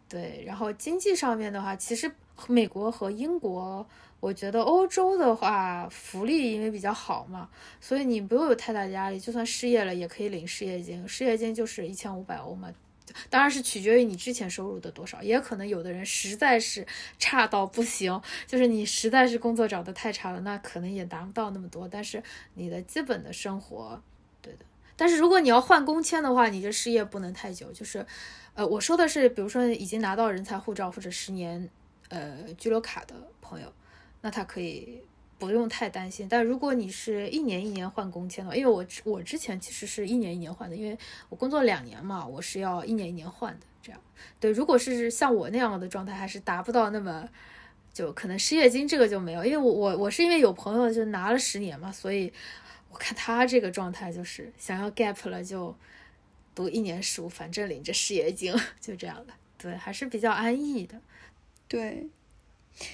[0.07, 0.43] 对。
[0.45, 2.09] 然后经济上面的话，其实
[2.47, 3.85] 美国和英国，
[4.19, 7.49] 我觉得欧洲的话福利因为比较好嘛，
[7.81, 12.71] 所以你不用有太大的压力，就算失业了也可以领失业金，失业金就是一千五百欧嘛。
[13.29, 16.85] 当然是取决于你之前收入的多少，也可能有的人实在是
[17.17, 21.87] 差到不行，就是你实在是工作找的太差了，那可能也达不到那么多。
[21.87, 22.21] 但是
[22.53, 24.01] 你的基本的生活，
[24.41, 24.59] 对的。
[24.95, 27.71] 但是如果你要换工签的话，你这失业不能太久。
[27.71, 28.05] 就是，
[28.53, 31.69] 呃，我说的是，比如说已经拿到人才护照或者十年，
[32.09, 33.71] 呃，居留卡的朋友，
[34.21, 35.01] 那他可以。
[35.39, 40.97] 不用太担心，但如果你是一年一年换工签的，因为我我之前其实是一年一年换的，因为
[41.29, 43.65] 我工作两年嘛，我是要一年一年换的。
[43.79, 44.01] 这样，
[44.39, 47.29] 对，如果是像我那样的状态，还是达不到那么，
[47.93, 52.33] 就可能失业金这个就没有，因为我我我是因为有朋友就拿了十年嘛，所以
[52.89, 55.73] 我看他这个状态就是想要 gap 了就
[56.53, 60.99] 读一年书，反正领着失业金， 就这样的，对，还是比较安逸的，
[61.67, 62.07] 对。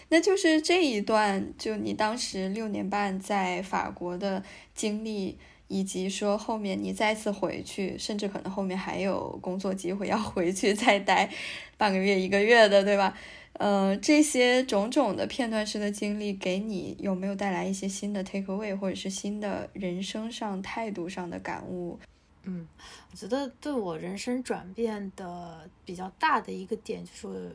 [0.10, 4.42] 那就是这一段，就你当时六年半在法国的
[4.74, 11.30] 经历，以及说后面你再次回去，甚至可能后面还有工作机会要回去再待
[11.78, 13.18] 半个月、一个月的，对吧？
[13.54, 22.00] 呃，这些种种的片段式的经历，给你有没有带来一些新的 take away，或者是新的人生上态度上的感悟？
[22.44, 22.68] 嗯，
[23.12, 27.54] 我觉得对我人生转变的比较大的一个点就是。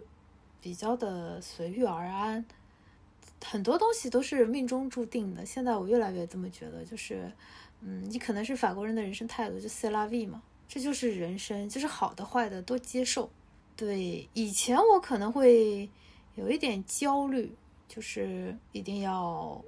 [0.60, 2.44] 比较的随遇而安，
[3.44, 5.46] 很多东西都是命中注定的。
[5.46, 7.32] 现在我越来越这么觉得，就是，
[7.80, 13.30] 嗯，你可能是法国人的人生态度，就 c la vie 嘛，这就是人生，就是好的坏的都接受。
[13.76, 15.88] 对，以前我可能会
[16.34, 17.54] 有一点焦虑，
[17.86, 19.64] 就是一定要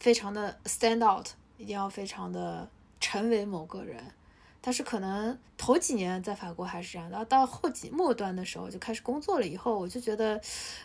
[0.00, 4.02] 非常的 stand out，一定要非常的成为某个人。
[4.68, 10.38] 但是可能头几年在法国还是这样的，到后几末端的时候就开始工作了以后，我就觉得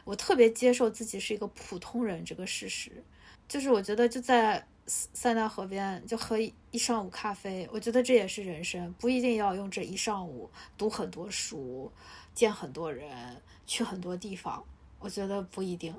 [0.06, 3.04] 我特别接受自己是一个普通人这个事实。
[3.46, 11.92] 就是我觉得就在塞纳河边就喝一上午咖啡，我觉得这也是人生，不一定要用这一上午读很多书、
[12.34, 13.36] 见很多人、
[13.68, 14.64] 去很多地方，
[14.98, 15.94] 我觉得不一定。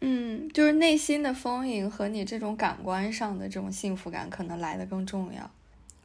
[0.00, 5.50] 嗯，就是内心的丰盈和你这种感官上的这种幸福感可能来的更重要。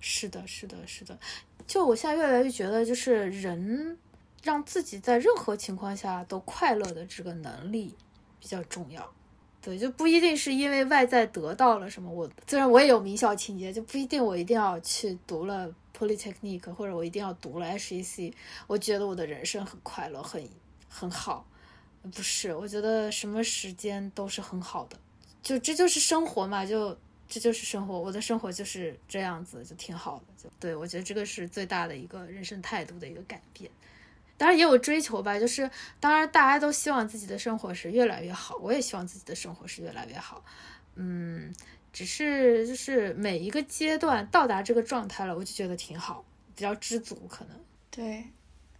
[0.07, 1.17] 是的，是的，是的。
[1.65, 3.97] 就我现在越来越觉得，就是人
[4.43, 7.95] 让自己在任何情况下都快乐的这个能力
[8.39, 9.11] 比较重要。
[9.63, 12.11] 对，就不一定是因为外在得到了什么。
[12.11, 18.31] 我虽然我也有名校情节，就不一定我一定要去读了 Polytechnic，或者我一定要读了 HEC，
[18.67, 20.47] 我觉得我的人生很快乐，很
[20.87, 21.47] 很好。
[22.13, 24.99] 不是，我觉得什么时间都是很好的。
[25.41, 26.95] 就这就是生活嘛，就。
[27.27, 30.25] 这就是生活，我的生活就是这样子，就挺好的。
[30.43, 33.69] 就对我觉得这个是最大的一个人生态度的一个改变。
[34.37, 35.69] 当然也有追求吧，就是
[35.99, 40.43] 当然大家都希望自己的生活是越来越好，我也希望自己的生活是越来越好。
[40.95, 41.53] 嗯，
[41.93, 46.23] 只是就是每一个阶段到达这个状态了，我就觉得挺好，
[46.53, 47.57] 比较知足可能。
[47.89, 48.25] 对。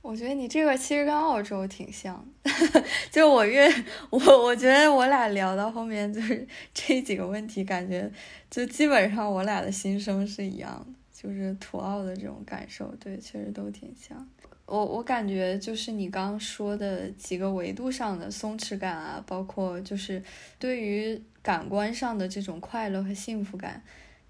[0.06, 2.24] 我觉得你这个其实跟澳洲挺像，
[3.12, 3.68] 就我越
[4.12, 8.12] 我我觉得我俩聊到后面就是 这几个问题，感觉
[8.52, 14.28] 就基本上我俩的心声是一样的，就是土澳的这种感受，对，确实都挺像。
[14.68, 20.24] 我我感觉就是你刚刚说的几个维度上的松弛感啊，包括就是
[20.60, 23.84] 对于感官上的这种快乐和幸福感。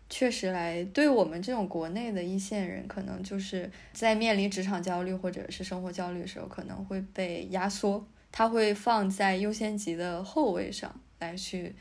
[0.09, 11.75] 确实来对我们这种国内的一线人，可能就是在面临职场焦虑或者是生活焦虑的时候，可能会被压缩，他会放在优先级的后位上来去，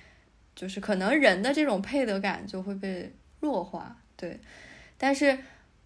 [0.54, 4.40] 就是可能人的这种配得感就会被弱化，对，
[4.96, 5.38] 但是。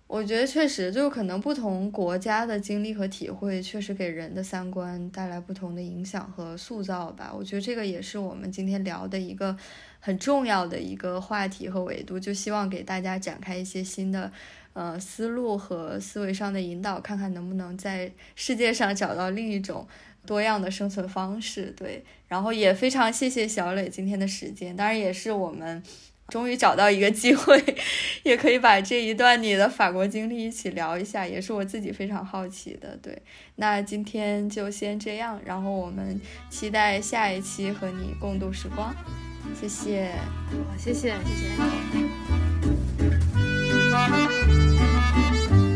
[0.09, 7.31] 我觉得确实，就可能不同国家的经历和体会，确实给人的三观带来不同的影响和塑造吧。
[7.37, 9.55] 我觉得这个也是我们今天聊的一个
[10.01, 14.33] 很重要的一个话题和维度，就希望给大家展开一些新的
[14.73, 19.87] 呃思路和思维上的引导，看看能不能在世界上找到另一种
[20.25, 21.75] 多样的生存方式。
[21.77, 25.83] 对，然后也非常谢谢小磊今天的时间，当然也是我们。
[26.29, 27.63] 终于找到一个机会
[28.23, 33.21] 也可以把这一段你的法国经历一起聊一下也是我自己非常好奇的对
[33.57, 36.21] 那今天就先这样然后我们
[36.51, 38.95] 期待下一期和你共度时光。
[39.55, 40.13] 谢谢。
[40.69, 41.35] 好谢谢谢
[45.49, 45.68] 谢。